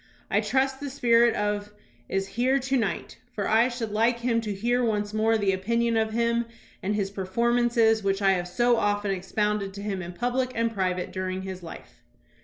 I 0.31 0.41
trust 0.41 0.79
the 0.79 0.89
spirit 0.89 1.35
of 1.35 1.71
is 2.09 2.29
here 2.29 2.57
to 2.57 2.75
night, 2.75 3.19
for 3.33 3.47
I 3.47 3.67
should 3.67 3.91
hke 3.91 4.17
him 4.17 4.41
to 4.41 4.51
hear 4.51 4.83
once 4.83 5.13
more 5.13 5.37
the 5.37 5.51
opinion 5.51 5.95
of 5.95 6.11
him 6.13 6.45
and 6.81 6.95
his 6.95 7.11
performances 7.11 8.01
which 8.03 8.19
I 8.19 8.31
have 8.31 8.47
so 8.47 8.77
often 8.77 9.11
expounded 9.11 9.75
to 9.75 9.83
him 9.83 10.01
in 10.01 10.13
public 10.13 10.53
and 10.55 10.73
private 10.73 11.11
during 11.11 11.43
his 11.43 11.61
life." 11.61 12.01